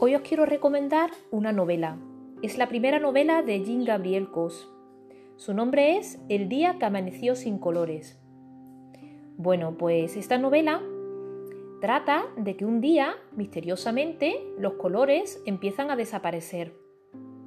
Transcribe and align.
Hoy 0.00 0.14
os 0.14 0.22
quiero 0.22 0.46
recomendar 0.46 1.10
una 1.32 1.50
novela. 1.50 1.98
Es 2.40 2.56
la 2.56 2.68
primera 2.68 3.00
novela 3.00 3.42
de 3.42 3.64
Jean 3.64 3.84
Gabriel 3.84 4.30
Cos. 4.30 4.70
Su 5.34 5.54
nombre 5.54 5.96
es 5.96 6.20
El 6.28 6.48
día 6.48 6.76
que 6.78 6.84
amaneció 6.84 7.34
sin 7.34 7.58
colores. 7.58 8.16
Bueno, 9.36 9.76
pues 9.76 10.16
esta 10.16 10.38
novela 10.38 10.80
trata 11.80 12.26
de 12.36 12.56
que 12.56 12.64
un 12.64 12.80
día, 12.80 13.16
misteriosamente, 13.34 14.40
los 14.56 14.74
colores 14.74 15.42
empiezan 15.46 15.90
a 15.90 15.96
desaparecer. 15.96 16.74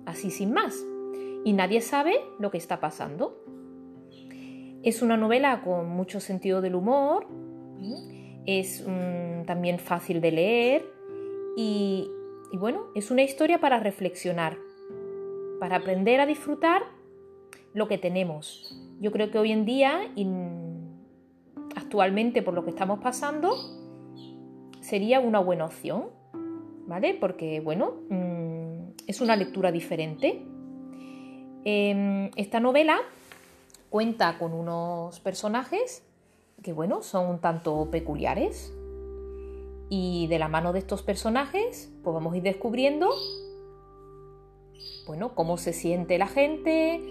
Así 0.05 0.29
sin 0.29 0.52
más. 0.52 0.75
Y 1.45 1.54
nadie 1.54 1.79
sabe 1.79 2.20
lo 2.38 2.52
que 2.52 2.57
está 2.57 2.81
pasando. 2.81 3.45
Es 4.83 5.02
una 5.02 5.15
novela 5.15 5.61
con 5.61 5.88
mucho 5.88 6.20
sentido 6.20 6.59
del 6.59 6.75
humor, 6.75 7.27
es 8.45 8.86
también 9.45 9.80
fácil 9.80 10.20
de 10.20 10.31
leer 10.31 10.86
y, 11.55 12.12
y 12.52 12.58
bueno, 12.58 12.88
es 12.96 13.12
una 13.12 13.23
historia 13.23 13.60
para 13.60 13.80
reflexionar, 13.80 14.58
para 15.60 15.78
aprender 15.78 16.20
a 16.20 16.26
disfrutar 16.26 16.84
lo 17.74 17.88
que 17.88 17.98
tenemos. 17.98 18.77
Yo 19.00 19.12
creo 19.12 19.32
que 19.32 19.40
hoy 19.40 19.52
en 19.52 19.66
día, 19.66 20.12
actualmente 21.76 22.41
por 22.41 22.54
lo 22.54 22.64
que 22.64 22.72
estamos 22.72 23.00
pasando, 23.00 23.55
sería 24.82 25.22
una 25.22 25.40
buena 25.40 25.66
opción, 25.66 26.08
¿vale? 26.88 27.14
Porque, 27.14 27.62
bueno, 27.62 28.02
mm, 28.10 28.96
es 29.08 29.22
una 29.22 29.36
lectura 29.38 29.72
diferente. 29.72 30.46
Em, 31.63 32.32
esta 32.36 32.60
novela 32.60 32.99
cuenta 33.90 34.38
con 34.38 34.54
unos 34.54 35.20
personajes 35.22 36.04
que, 36.62 36.74
bueno, 36.74 37.02
son 37.02 37.30
un 37.30 37.40
tanto 37.40 37.90
peculiares, 37.91 38.74
y 39.94 40.27
de 40.27 40.40
la 40.40 40.48
mano 40.48 40.72
de 40.72 40.80
estos 40.80 41.04
personajes, 41.04 41.91
pues 42.02 42.13
vamos 42.13 42.34
a 42.34 42.38
ir 42.38 42.43
descubriendo, 42.43 43.10
bueno, 45.05 45.35
cómo 45.35 45.57
se 45.57 45.74
siente 45.74 46.18
la 46.18 46.27
gente 46.27 47.02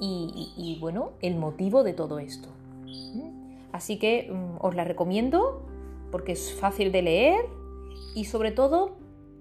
y, 0.00 0.76
bueno, 0.80 1.12
el 1.22 1.36
motivo 1.36 1.84
de 1.84 1.92
todo 1.92 2.18
esto. 2.18 2.48
Así 3.70 3.96
que 4.00 4.28
mm, 4.28 4.56
os 4.58 4.74
la 4.74 4.82
recomiendo 4.82 5.62
porque 6.10 6.32
es 6.32 6.52
fácil 6.52 6.90
de 6.90 7.02
leer 7.02 7.44
y 8.16 8.24
sobre 8.24 8.50
todo 8.50 8.96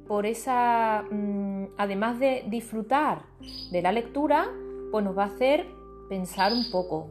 por 0.08 0.28
esa, 0.28 1.06
mm, 1.10 1.70
además 1.76 2.20
de 2.20 2.44
disfrutar 2.50 3.24
de 3.72 3.82
la 3.82 3.92
lectura, 3.92 4.48
pues 4.92 5.04
nos 5.04 5.18
va 5.18 5.24
a 5.24 5.28
hacer 5.28 5.66
pensar 6.08 6.54
un 6.54 6.70
poco, 6.70 7.08